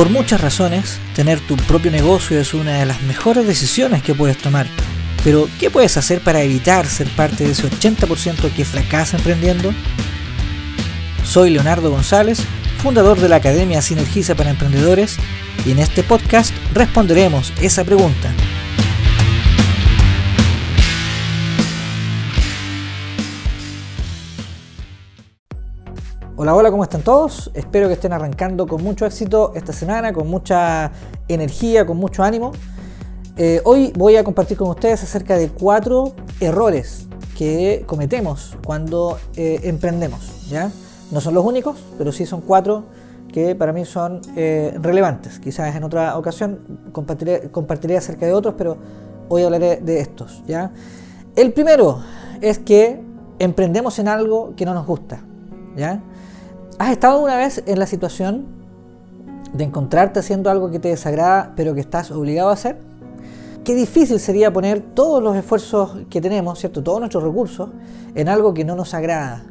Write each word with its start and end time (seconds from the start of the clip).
Por 0.00 0.08
muchas 0.08 0.40
razones, 0.40 0.98
tener 1.14 1.40
tu 1.40 1.56
propio 1.56 1.90
negocio 1.90 2.40
es 2.40 2.54
una 2.54 2.78
de 2.78 2.86
las 2.86 3.02
mejores 3.02 3.46
decisiones 3.46 4.02
que 4.02 4.14
puedes 4.14 4.38
tomar. 4.38 4.66
Pero, 5.22 5.46
¿qué 5.58 5.68
puedes 5.68 5.98
hacer 5.98 6.22
para 6.22 6.40
evitar 6.40 6.86
ser 6.86 7.06
parte 7.10 7.44
de 7.44 7.50
ese 7.50 7.68
80% 7.68 8.50
que 8.50 8.64
fracasa 8.64 9.18
emprendiendo? 9.18 9.74
Soy 11.22 11.50
Leonardo 11.50 11.90
González, 11.90 12.40
fundador 12.82 13.20
de 13.20 13.28
la 13.28 13.36
Academia 13.36 13.82
Sinergiza 13.82 14.34
para 14.34 14.48
Emprendedores, 14.48 15.18
y 15.66 15.72
en 15.72 15.80
este 15.80 16.02
podcast 16.02 16.54
responderemos 16.72 17.52
esa 17.60 17.84
pregunta. 17.84 18.32
Hola, 26.42 26.54
hola, 26.54 26.70
¿cómo 26.70 26.84
están 26.84 27.02
todos? 27.02 27.50
Espero 27.52 27.86
que 27.88 27.92
estén 27.92 28.14
arrancando 28.14 28.66
con 28.66 28.82
mucho 28.82 29.04
éxito 29.04 29.52
esta 29.54 29.74
semana, 29.74 30.14
con 30.14 30.26
mucha 30.26 30.90
energía, 31.28 31.84
con 31.84 31.98
mucho 31.98 32.22
ánimo. 32.22 32.52
Eh, 33.36 33.60
hoy 33.66 33.92
voy 33.94 34.16
a 34.16 34.24
compartir 34.24 34.56
con 34.56 34.70
ustedes 34.70 35.02
acerca 35.02 35.36
de 35.36 35.50
cuatro 35.50 36.14
errores 36.40 37.08
que 37.36 37.84
cometemos 37.86 38.56
cuando 38.64 39.18
eh, 39.36 39.60
emprendemos. 39.64 40.48
¿ya? 40.48 40.72
No 41.10 41.20
son 41.20 41.34
los 41.34 41.44
únicos, 41.44 41.76
pero 41.98 42.10
sí 42.10 42.24
son 42.24 42.40
cuatro 42.40 42.84
que 43.30 43.54
para 43.54 43.74
mí 43.74 43.84
son 43.84 44.22
eh, 44.34 44.74
relevantes. 44.80 45.40
Quizás 45.40 45.76
en 45.76 45.84
otra 45.84 46.16
ocasión 46.16 46.88
compartiré, 46.92 47.50
compartiré, 47.50 47.98
acerca 47.98 48.24
de 48.24 48.32
otros, 48.32 48.54
pero 48.56 48.78
hoy 49.28 49.42
hablaré 49.42 49.76
de 49.76 50.00
estos. 50.00 50.42
¿ya? 50.46 50.72
El 51.36 51.52
primero 51.52 52.00
es 52.40 52.58
que 52.58 52.98
emprendemos 53.38 53.98
en 53.98 54.08
algo 54.08 54.54
que 54.56 54.64
no 54.64 54.72
nos 54.72 54.86
gusta. 54.86 55.20
¿ya? 55.76 56.00
¿Has 56.80 56.92
estado 56.92 57.20
una 57.20 57.36
vez 57.36 57.62
en 57.66 57.78
la 57.78 57.86
situación 57.86 58.46
de 59.52 59.64
encontrarte 59.64 60.20
haciendo 60.20 60.48
algo 60.48 60.70
que 60.70 60.78
te 60.78 60.88
desagrada, 60.88 61.52
pero 61.54 61.74
que 61.74 61.80
estás 61.80 62.10
obligado 62.10 62.48
a 62.48 62.54
hacer? 62.54 62.78
Qué 63.64 63.74
difícil 63.74 64.18
sería 64.18 64.50
poner 64.50 64.80
todos 64.80 65.22
los 65.22 65.36
esfuerzos 65.36 65.98
que 66.08 66.22
tenemos, 66.22 66.58
¿cierto? 66.58 66.82
todos 66.82 66.98
nuestros 66.98 67.22
recursos, 67.22 67.68
en 68.14 68.30
algo 68.30 68.54
que 68.54 68.64
no 68.64 68.76
nos 68.76 68.94
agrada. 68.94 69.44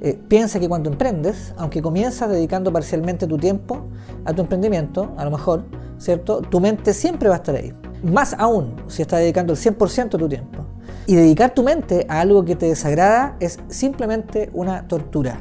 Eh, 0.00 0.16
piensa 0.28 0.60
que 0.60 0.68
cuando 0.68 0.88
emprendes, 0.88 1.54
aunque 1.56 1.82
comienzas 1.82 2.30
dedicando 2.30 2.72
parcialmente 2.72 3.26
tu 3.26 3.36
tiempo 3.36 3.80
a 4.24 4.32
tu 4.32 4.42
emprendimiento, 4.42 5.12
a 5.16 5.24
lo 5.24 5.32
mejor, 5.32 5.64
¿cierto? 5.98 6.40
Tu 6.40 6.60
mente 6.60 6.94
siempre 6.94 7.28
va 7.28 7.34
a 7.34 7.38
estar 7.38 7.56
ahí. 7.56 7.74
Más 8.04 8.36
aún 8.38 8.76
si 8.86 9.02
estás 9.02 9.18
dedicando 9.18 9.54
el 9.54 9.58
100% 9.58 10.10
de 10.10 10.18
tu 10.18 10.28
tiempo. 10.28 10.64
Y 11.08 11.16
dedicar 11.16 11.50
tu 11.50 11.64
mente 11.64 12.06
a 12.08 12.20
algo 12.20 12.44
que 12.44 12.54
te 12.54 12.66
desagrada 12.66 13.34
es 13.40 13.58
simplemente 13.70 14.50
una 14.52 14.86
tortura. 14.86 15.40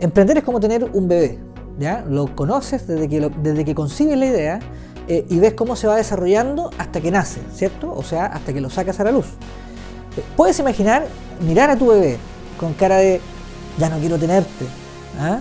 Emprender 0.00 0.38
es 0.38 0.44
como 0.44 0.60
tener 0.60 0.84
un 0.92 1.08
bebé, 1.08 1.38
¿ya? 1.78 2.04
Lo 2.08 2.34
conoces 2.34 2.86
desde 2.86 3.08
que, 3.08 3.30
desde 3.42 3.64
que 3.64 3.74
concibes 3.74 4.18
la 4.18 4.26
idea 4.26 4.60
eh, 5.08 5.26
y 5.28 5.38
ves 5.38 5.54
cómo 5.54 5.76
se 5.76 5.86
va 5.86 5.96
desarrollando 5.96 6.70
hasta 6.78 7.00
que 7.00 7.10
nace, 7.10 7.40
¿cierto? 7.54 7.92
O 7.94 8.02
sea, 8.02 8.26
hasta 8.26 8.52
que 8.52 8.60
lo 8.60 8.70
sacas 8.70 8.98
a 9.00 9.04
la 9.04 9.12
luz. 9.12 9.26
Eh, 10.16 10.22
puedes 10.36 10.58
imaginar 10.58 11.06
mirar 11.46 11.70
a 11.70 11.76
tu 11.76 11.88
bebé 11.88 12.16
con 12.58 12.72
cara 12.74 12.96
de 12.96 13.20
ya 13.78 13.88
no 13.88 13.98
quiero 13.98 14.18
tenerte. 14.18 14.64
¿ah? 15.18 15.40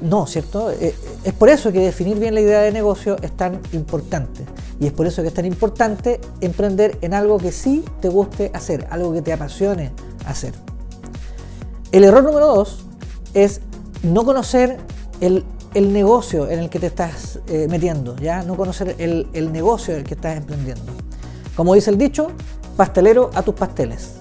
No, 0.00 0.26
¿cierto? 0.26 0.70
Eh, 0.70 0.94
es 1.24 1.32
por 1.32 1.48
eso 1.48 1.72
que 1.72 1.80
definir 1.80 2.18
bien 2.18 2.34
la 2.34 2.40
idea 2.40 2.60
de 2.60 2.70
negocio 2.70 3.16
es 3.22 3.32
tan 3.36 3.60
importante. 3.72 4.44
Y 4.80 4.86
es 4.86 4.92
por 4.92 5.06
eso 5.06 5.22
que 5.22 5.28
es 5.28 5.34
tan 5.34 5.44
importante 5.44 6.20
emprender 6.40 6.98
en 7.00 7.14
algo 7.14 7.38
que 7.38 7.50
sí 7.50 7.84
te 8.00 8.08
guste 8.08 8.50
hacer, 8.54 8.86
algo 8.90 9.12
que 9.12 9.22
te 9.22 9.32
apasione 9.32 9.92
hacer. 10.26 10.54
El 11.90 12.04
error 12.04 12.22
número 12.22 12.46
dos 12.46 12.84
es 13.34 13.60
no 14.02 14.24
conocer 14.24 14.78
el, 15.20 15.44
negocio 15.74 16.48
en 16.48 16.58
el 16.60 16.70
que 16.70 16.78
te 16.78 16.86
estás 16.86 17.40
eh, 17.48 17.66
metiendo, 17.68 18.16
¿ya? 18.16 18.42
no 18.42 18.56
conocer 18.56 18.96
el, 18.98 19.52
negocio 19.52 19.94
en 19.94 20.00
el 20.00 20.06
que 20.06 20.14
estás 20.14 20.36
emprendiendo. 20.36 20.92
Como 21.54 21.74
dice 21.74 21.90
el 21.90 21.98
dicho, 21.98 22.28
pastelero 22.76 23.30
a 23.34 23.42
tus 23.42 23.54
pasteles. 23.54 24.14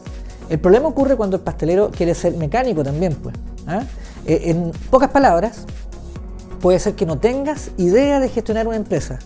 El 0.49 0.59
problema 0.59 0.87
ocurre 0.87 1.15
cuando 1.15 1.37
el 1.37 1.43
pastelero 1.43 1.91
quiere 1.91 2.15
ser 2.15 2.35
mecánico 2.35 2.83
también, 2.83 3.15
pues. 3.15 3.35
¿ah? 3.67 3.83
Eh, 4.25 4.43
en 4.45 4.71
pocas 4.89 5.09
palabras, 5.09 5.65
puede 6.61 6.79
ser 6.79 6.95
que 6.95 7.05
no 7.05 7.17
tengas 7.17 7.71
idea 7.77 8.19
de 8.19 8.29
gestionar 8.29 8.67
una 8.67 8.77
empresa, 8.77 9.19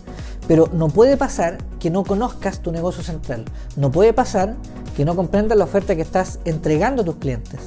pero 0.48 0.68
no 0.72 0.88
puede 0.88 1.16
pasar 1.16 1.58
que 1.78 1.90
no 1.90 2.04
conozcas 2.04 2.60
tu 2.60 2.72
negocio 2.72 3.02
central. 3.02 3.44
No 3.76 3.90
puede 3.90 4.12
pasar 4.12 4.56
que 4.96 5.04
no 5.04 5.16
comprendas 5.16 5.56
la 5.56 5.64
oferta 5.64 5.96
que 5.96 6.02
estás 6.02 6.38
entregando 6.44 7.02
a 7.02 7.04
tus 7.04 7.16
clientes. 7.16 7.60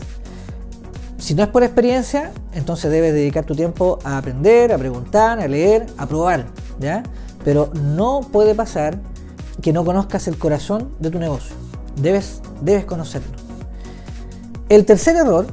Si 1.25 1.33
no 1.33 1.41
es 1.41 1.49
por 1.49 1.63
experiencia, 1.63 2.31
entonces 2.53 2.91
debes 2.91 3.11
dedicar 3.11 3.45
tu 3.45 3.55
tiempo 3.55 3.97
a 4.03 4.19
aprender, 4.19 4.71
a 4.71 4.77
preguntar, 4.77 5.39
a 5.39 5.47
leer, 5.47 5.87
a 5.97 6.05
probar, 6.05 6.45
¿ya? 6.79 7.01
Pero 7.43 7.71
no 7.73 8.21
puede 8.31 8.53
pasar 8.53 8.99
que 9.59 9.73
no 9.73 9.83
conozcas 9.83 10.27
el 10.27 10.37
corazón 10.37 10.91
de 10.99 11.09
tu 11.09 11.17
negocio. 11.17 11.55
Debes, 11.99 12.43
debes 12.61 12.85
conocerlo. 12.85 13.35
El 14.69 14.85
tercer 14.85 15.15
error 15.15 15.47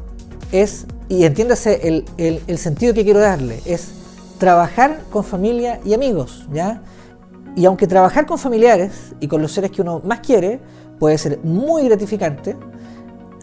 es, 0.52 0.84
y 1.08 1.24
entiéndase 1.24 1.88
el, 1.88 2.04
el, 2.18 2.58
sentido 2.58 2.92
que 2.92 3.02
quiero 3.02 3.20
darle, 3.20 3.62
es 3.64 3.92
trabajar 4.36 5.00
con 5.10 5.24
familia 5.24 5.80
y 5.86 5.94
amigos, 5.94 6.46
¿ya? 6.52 6.82
Y 7.56 7.64
aunque 7.64 7.86
trabajar 7.86 8.26
con 8.26 8.36
familiares 8.36 9.14
y 9.20 9.26
con 9.26 9.40
los 9.40 9.52
seres 9.52 9.70
que 9.70 9.80
uno 9.80 10.02
más 10.04 10.20
quiere 10.20 10.60
puede 10.98 11.16
ser 11.16 11.38
muy 11.42 11.84
gratificante, 11.88 12.58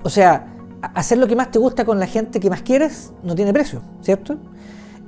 o 0.03 0.11
sea, 0.11 0.58
hacer 0.81 1.17
lo 1.17 1.27
que 1.27 1.35
más 1.35 1.51
te 1.51 1.59
gusta 1.59 1.85
con 1.85 1.99
la 1.99 2.07
gente 2.07 2.39
que 2.39 2.49
más 2.49 2.61
quieres 2.61 3.11
no 3.23 3.35
tiene 3.35 3.53
precio, 3.53 3.81
¿cierto? 4.01 4.37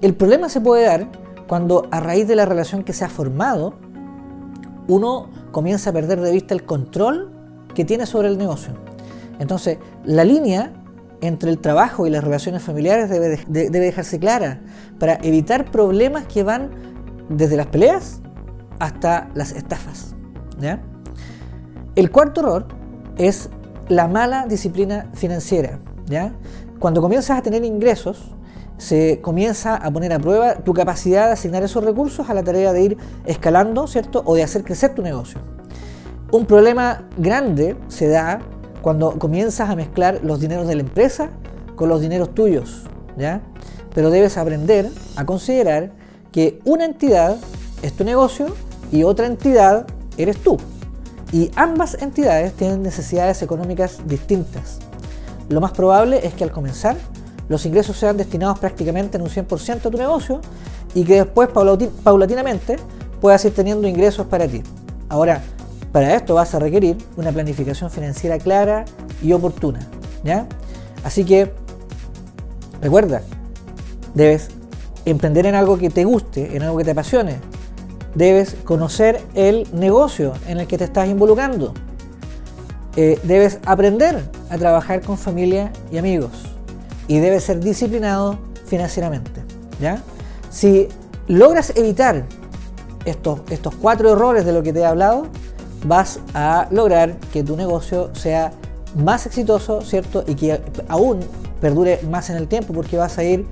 El 0.02 0.16
problema 0.16 0.50
se 0.50 0.62
puede 0.62 0.86
dar 0.86 1.08
cuando 1.48 1.88
a 1.92 2.00
raíz 2.00 2.28
de 2.28 2.36
la 2.36 2.46
relación 2.46 2.84
que 2.84 2.94
se 2.94 3.04
ha 3.04 3.09
formado, 3.09 3.74
uno 4.88 5.30
comienza 5.52 5.90
a 5.90 5.94
perder 5.94 6.22
de 6.22 6.32
vista 6.32 6.54
el 6.54 6.64
control 6.64 7.32
que 7.76 7.86
tiene 7.86 8.06
sobre 8.06 8.30
el 8.30 8.38
negocio. 8.38 8.74
Entonces, 9.40 9.78
la 10.06 10.24
línea 10.24 10.74
entre 11.22 11.52
el 11.52 11.59
trabajo 11.59 12.08
y 12.08 12.09
las 12.09 12.24
relaciones 12.24 12.64
familiares 12.64 13.09
debe, 13.09 13.38
dejarse 13.70 14.20
clara 14.20 14.62
para 15.00 15.16
evitar 15.24 15.70
problemas 15.72 16.26
que 16.26 16.44
van 16.44 16.72
desde 17.30 17.58
las 17.58 17.68
peleas 17.68 18.22
hasta 18.80 19.30
las 19.36 19.52
estafas. 19.52 20.16
El 21.96 22.12
cuarto 22.12 22.42
error 22.42 22.68
es 23.18 23.50
la 23.91 24.07
mala 24.07 24.46
disciplina 24.47 25.09
financiera. 25.13 25.79
¿ya? 26.06 26.31
Cuando 26.79 27.02
comienzas 27.02 27.38
a 27.38 27.41
tener 27.41 27.66
ingresos, 27.66 28.31
se 28.78 29.19
comienza 29.19 29.75
a 29.75 29.91
poner 29.91 30.13
a 30.13 30.19
prueba 30.19 30.56
tu 30.56 30.74
capacidad 30.74 31.28
de 31.28 31.34
asignar 31.34 31.62
esos 31.62 31.84
recursos 31.84 32.29
a 32.29 32.34
la 32.34 32.41
tarea 32.41 32.72
de 32.72 32.84
ir 32.84 32.97
escalando, 33.25 33.85
¿cierto? 33.88 34.24
O 34.25 34.35
de 34.35 34.44
hacer 34.44 34.63
crecer 34.63 34.96
tu 34.96 35.02
negocio. 35.02 35.41
Un 36.31 36.46
problema 36.46 37.06
grande 37.18 37.75
se 37.90 38.07
da 38.07 38.40
cuando 38.81 39.19
comienzas 39.19 39.69
a 39.69 39.75
mezclar 39.75 40.22
los 40.23 40.40
dineros 40.40 40.68
de 40.68 40.75
la 40.75 40.81
empresa 40.81 41.29
con 41.75 41.90
los 41.90 42.00
dineros 42.00 42.34
tuyos, 42.34 42.84
¿ya? 43.18 43.41
Pero 43.94 44.09
debes 44.09 44.38
aprender 44.38 44.90
a 45.18 45.25
considerar 45.25 45.91
que 46.31 46.62
una 46.63 46.85
entidad 46.85 47.35
es 47.81 47.91
tu 47.91 48.06
negocio 48.06 48.47
y 48.90 49.03
otra 49.03 49.28
entidad 49.28 49.85
eres 50.18 50.38
tú 50.38 50.58
y 51.31 51.52
ambas 51.56 51.96
entidades 52.02 52.53
tienen 52.53 52.84
necesidades 52.84 53.42
económicas 53.42 54.00
distintas. 54.06 54.80
Lo 55.50 55.62
más 55.62 55.72
probable 55.72 56.25
es 56.25 56.34
que 56.34 56.44
al 56.44 56.52
comenzar 56.52 56.97
los 57.50 57.66
ingresos 57.66 57.97
sean 57.97 58.18
destinados 58.18 58.59
prácticamente 58.59 59.18
en 59.18 59.24
un 59.24 59.30
100% 59.30 59.86
a 59.86 59.90
tu 59.90 59.97
negocio 59.97 60.41
y 60.94 61.03
que 61.03 61.16
después 61.16 61.50
paulatinamente 61.50 62.78
puedas 63.20 63.44
ir 63.46 63.53
teniendo 63.53 63.88
ingresos 63.88 64.28
para 64.28 64.47
ti. 64.47 64.64
Ahora, 65.09 65.41
para 65.91 66.16
esto 66.16 66.36
vas 66.36 66.56
a 66.56 66.59
requerir 66.59 66.97
una 67.18 67.31
planificación 67.31 67.91
financiera 67.91 68.38
clara 68.38 68.86
y 69.22 69.34
oportuna. 69.34 69.80
¿ya? 70.24 70.47
Así 71.03 71.25
que, 71.25 71.52
recuerda, 72.81 73.22
debes 74.14 74.50
emprender 75.05 75.46
en 75.46 75.55
algo 75.55 75.78
que 75.78 75.90
te 75.90 76.05
guste, 76.05 76.55
en 76.55 76.64
algo 76.64 76.78
que 76.78 76.85
te 76.85 76.91
apasione, 76.91 77.40
Debes 78.16 78.55
conocer 78.63 79.22
el 79.35 79.67
negocio 79.73 80.34
en 80.47 80.59
el 80.59 80.67
que 80.67 80.78
te 80.78 80.84
estás 80.84 81.08
involucrando. 81.08 81.73
Eh, 82.97 83.19
debes 83.23 83.59
aprender 83.66 84.22
a 84.49 84.58
trabajar 84.58 85.02
con 85.02 85.17
familia 85.17 85.72
y 85.91 85.97
amigos. 85.97 86.31
Y 87.08 87.19
debes 87.19 87.46
ser 87.46 87.59
disciplinado 87.59 88.37
financieramente. 88.66 89.43
¿ya? 89.79 90.02
Si 90.49 90.90
logras 91.28 91.73
evitar 91.75 92.25
estos, 93.05 93.41
estos 93.49 93.75
cuatro 93.75 94.11
errores 94.11 94.46
de 94.46 94.53
lo 94.53 94.61
que 94.61 94.73
te 94.73 94.79
he 94.79 94.85
hablado, 94.85 95.28
vas 95.85 96.19
a 96.34 96.67
lograr 96.72 97.17
que 97.34 97.43
tu 97.43 97.55
negocio 97.55 98.14
sea 98.14 98.52
más 98.96 99.25
exitoso, 99.25 99.81
¿cierto? 99.81 100.23
Y 100.28 100.35
que 100.35 100.61
aún 100.87 101.22
perdure 101.59 102.02
más 102.09 102.29
en 102.29 102.37
el 102.37 102.47
tiempo 102.47 102.73
porque 102.73 102.97
vas 102.97 103.17
a 103.17 103.23
ir, 103.23 103.46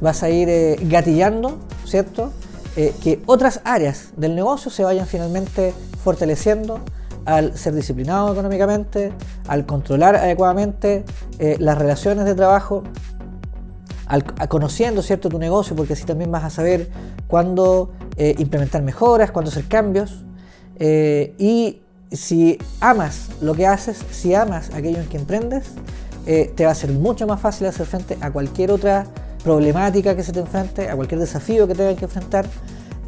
vas 0.00 0.22
a 0.22 0.30
ir 0.30 0.48
eh, 0.48 0.76
gatillando, 0.82 1.58
¿cierto? 1.84 2.32
Eh, 2.76 2.94
que 3.02 3.22
otras 3.26 3.60
áreas 3.64 4.10
del 4.16 4.34
negocio 4.34 4.70
se 4.70 4.84
vayan 4.84 5.06
finalmente 5.06 5.72
fortaleciendo 6.04 6.80
al 7.26 7.58
ser 7.58 7.74
disciplinado 7.74 8.32
económicamente, 8.32 9.12
al 9.48 9.66
controlar 9.66 10.16
adecuadamente 10.16 11.04
eh, 11.38 11.56
las 11.58 11.76
relaciones 11.76 12.24
de 12.24 12.34
trabajo, 12.34 12.84
al, 14.06 14.24
conociendo 14.48 15.02
cierto 15.02 15.28
tu 15.28 15.38
negocio, 15.38 15.74
porque 15.76 15.94
así 15.94 16.04
también 16.04 16.30
vas 16.30 16.44
a 16.44 16.50
saber 16.50 16.88
cuándo 17.26 17.92
eh, 18.16 18.36
implementar 18.38 18.82
mejoras, 18.82 19.32
cuándo 19.32 19.50
hacer 19.50 19.66
cambios. 19.66 20.24
Eh, 20.78 21.34
y 21.36 21.80
si 22.12 22.58
amas 22.80 23.30
lo 23.40 23.54
que 23.54 23.66
haces, 23.66 23.98
si 24.12 24.32
amas 24.32 24.72
aquello 24.72 25.00
en 25.00 25.08
que 25.08 25.18
emprendes, 25.18 25.72
te 26.24 26.64
va 26.64 26.72
a 26.72 26.74
ser 26.74 26.90
mucho 26.90 27.24
más 27.28 27.40
fácil 27.40 27.68
hacer 27.68 27.86
frente 27.86 28.18
a 28.20 28.32
cualquier 28.32 28.72
otra 28.72 29.06
problemática 29.46 30.16
que 30.16 30.24
se 30.24 30.32
te 30.32 30.40
enfrente, 30.40 30.90
a 30.90 30.96
cualquier 30.96 31.20
desafío 31.20 31.68
que 31.68 31.74
tengas 31.76 31.96
que 31.96 32.06
enfrentar. 32.06 32.46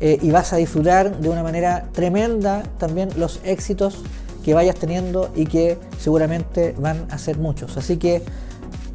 y 0.00 0.30
vas 0.30 0.52
a 0.52 0.56
disfrutar 0.58 1.18
de 1.18 1.28
una 1.28 1.42
manera 1.42 1.88
tremenda 1.92 2.62
también 2.78 3.08
los 3.16 3.40
éxitos 3.42 4.04
que 4.44 4.54
vayas 4.54 4.76
teniendo 4.76 5.30
y 5.34 5.46
que 5.46 5.76
seguramente 5.98 6.74
van 6.78 7.06
a 7.10 7.18
ser 7.18 7.36
muchos. 7.38 7.76
Así 7.76 7.96
que 7.96 8.22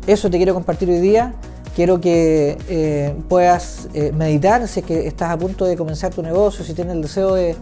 eso 0.07 0.29
te 0.29 0.37
quiero 0.37 0.53
compartir 0.53 0.89
hoy 0.89 0.99
día. 0.99 1.33
Quiero 1.75 2.01
que 2.01 2.57
eh, 2.69 3.15
puedas 3.29 3.87
eh, 3.93 4.11
meditar 4.11 4.67
si 4.67 4.79
es 4.79 4.85
que 4.85 5.07
estás 5.07 5.31
a 5.31 5.37
punto 5.37 5.65
de 5.65 5.75
comenzar 5.75 6.13
tu 6.13 6.23
negocio, 6.23 6.63
si 6.63 6.73
tienes 6.73 6.95
el 6.95 7.01
deseo 7.01 7.35
de, 7.35 7.55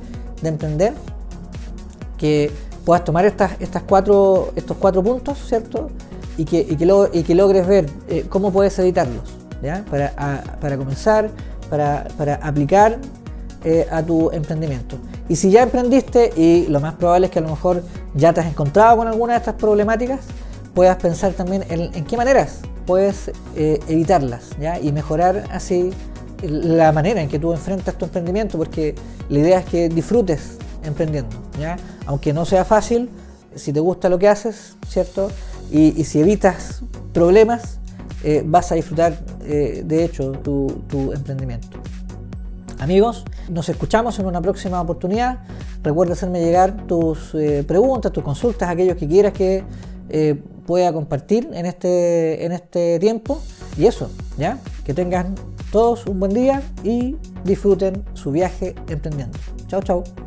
emprender, 0.44 0.94
que 2.18 2.50
puedas 2.86 3.04
tomar 3.04 3.26
estas, 3.26 3.60
estas 3.60 3.84
cuatro, 3.84 4.54
estos 4.56 4.78
cuatro 4.78 5.04
puntos, 5.04 5.38
¿cierto? 5.46 5.90
Y 6.38 6.46
que, 6.46 6.60
y 6.60 7.24
que, 7.24 7.36
logres 7.36 7.68
ver 7.68 7.88
eh, 8.10 8.26
cómo 8.30 8.52
puedes 8.52 8.80
editarlos, 8.80 9.24
¿ya? 9.62 9.86
Para, 9.90 10.78
comenzar, 10.78 11.30
para, 11.70 12.08
para 12.18 12.36
aplicar 12.36 12.98
a 13.92 14.02
tu 14.02 14.32
emprendimiento. 14.32 14.98
Y 15.30 15.36
si 15.36 15.52
ya 15.52 15.64
emprendiste 15.64 16.32
y 16.36 16.68
lo 16.68 16.80
más 16.80 16.96
probable 16.96 17.28
es 17.28 17.32
que 17.32 17.40
a 17.40 17.42
lo 17.42 17.50
mejor 17.50 17.84
ya 18.16 18.34
te 18.34 18.42
has 18.42 18.48
encontrado 18.48 18.98
con 18.98 19.08
alguna 19.08 19.34
de 19.34 19.40
estas 19.40 19.56
problemáticas, 19.56 20.20
puedas 20.74 20.98
pensar 20.98 21.34
también 21.34 21.64
en, 21.70 22.06
qué 22.06 22.18
maneras 22.18 22.60
puedes 22.86 23.32
eh, 23.56 23.80
evitarlas 23.88 24.50
¿ya? 24.60 24.80
y 24.80 24.92
mejorar 24.92 25.44
así 25.52 25.92
la 26.42 26.92
manera 26.92 27.22
en 27.22 27.30
que 27.30 27.40
tú 27.40 27.54
enfrentas 27.54 27.96
tu 27.98 28.06
emprendimiento, 28.06 28.58
porque 28.58 28.96
la 29.30 29.40
idea 29.40 29.60
es 29.60 29.66
que 29.66 29.90
disfrutes 29.90 30.58
emprendiendo, 30.84 31.36
¿ya? 31.60 31.78
aunque 32.08 32.34
no 32.34 32.46
sea 32.46 32.66
fácil, 32.66 33.10
si 33.56 33.72
te 33.72 33.80
gusta 33.80 34.10
lo 34.10 34.18
que 34.18 34.28
haces, 34.28 34.76
¿cierto? 34.88 35.30
Y, 35.72 36.04
si 36.04 36.20
evitas 36.20 36.82
problemas, 37.14 37.78
eh, 38.24 38.44
vas 38.46 38.72
a 38.72 38.76
disfrutar 38.76 39.18
eh, 39.46 39.84
de 39.86 40.06
hecho 40.06 40.32
tu, 40.32 40.84
emprendimiento. 41.14 41.80
Amigos, 42.80 43.26
nos 43.50 43.70
escuchamos 43.70 44.18
en 44.20 44.26
una 44.26 44.42
próxima 44.42 44.82
oportunidad. 44.82 45.40
Recuerda 45.84 46.14
hacerme 46.14 46.44
llegar 46.44 46.88
tus 46.88 47.36
preguntas, 47.68 48.12
tus 48.12 48.24
consultas, 48.24 48.70
aquellos 48.70 48.98
que 48.98 49.08
quieras 49.08 49.34
que 49.34 49.64
pueda 50.66 50.92
compartir 50.94 51.50
en 51.54 51.66
este, 51.66 52.46
en 52.46 52.52
este 52.52 53.00
tiempo. 53.00 53.40
Y 53.78 53.86
eso, 53.86 54.10
¿ya? 54.38 54.58
Que 54.84 54.94
tengan 54.94 55.36
todos 55.72 56.06
un 56.06 56.20
buen 56.20 56.34
día 56.34 56.62
y 56.84 57.16
disfruten 57.44 58.04
su 58.14 58.32
viaje 58.32 58.76
emprendiendo. 58.90 59.38
Chao, 59.68 59.82
chao. 59.82 60.21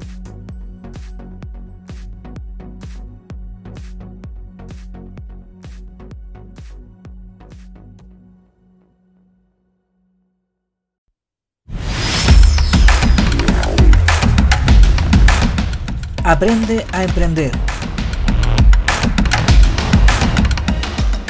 Aprende 16.27 16.87
a 16.93 17.05
emprender 17.05 17.53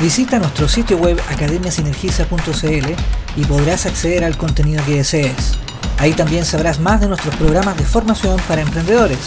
Visita 0.01 0.39
nuestro 0.39 0.69
sitio 0.69 0.99
web 0.99 1.21
academiasinergiza.cl 1.31 2.95
y 3.37 3.45
podrás 3.45 3.87
acceder 3.87 4.23
al 4.23 4.37
contenido 4.37 4.85
que 4.85 4.95
desees. 4.97 5.59
Ahí 5.99 6.13
también 6.13 6.45
sabrás 6.45 6.79
más 6.79 7.01
de 7.01 7.09
nuestros 7.09 7.35
programas 7.35 7.77
de 7.77 7.85
formación 7.85 8.39
para 8.47 8.63
emprendedores. 8.63 9.19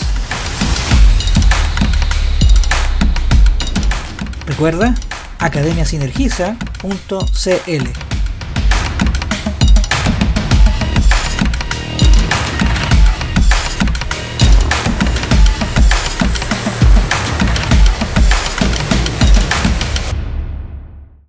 Recuerda 4.45 4.95
academiasinergiza.cl 5.39 8.06